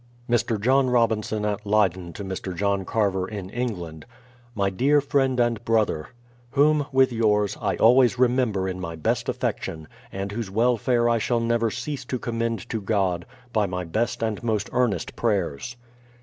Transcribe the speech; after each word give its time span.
il/r. 0.27 0.57
John 0.59 0.89
Robinson 0.89 1.45
at 1.45 1.63
Leyden 1.63 2.11
to 2.13 2.23
Mr. 2.23 2.57
JoJin 2.57 2.87
Carver 2.87 3.27
in 3.27 3.51
England: 3.51 4.07
My 4.55 4.71
dear 4.71 4.99
Friend 4.99 5.39
and 5.39 5.63
Brother. 5.63 6.07
Whom, 6.53 6.87
with 6.91 7.11
j^ours, 7.11 7.55
I 7.61 7.75
always 7.75 8.17
remember 8.17 8.67
In 8.67 8.79
my 8.79 8.95
best 8.95 9.29
affection, 9.29 9.87
and 10.11 10.31
whose 10.31 10.49
welfare 10.49 11.07
I 11.07 11.19
shall 11.19 11.39
never 11.39 11.69
cease 11.69 12.03
to 12.05 12.17
commend 12.17 12.67
to 12.69 12.81
God, 12.81 13.27
by 13.53 13.67
my 13.67 13.83
best 13.83 14.23
and 14.23 14.41
most 14.41 14.71
earnest 14.73 15.15
prayers. 15.15 15.75